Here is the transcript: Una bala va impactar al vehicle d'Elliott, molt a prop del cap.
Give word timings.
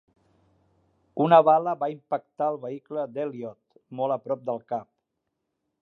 Una 1.25 1.37
bala 1.49 1.75
va 1.83 1.91
impactar 1.95 2.47
al 2.53 2.57
vehicle 2.65 3.05
d'Elliott, 3.19 3.63
molt 4.01 4.17
a 4.17 4.21
prop 4.27 4.45
del 4.53 4.63
cap. 4.75 4.91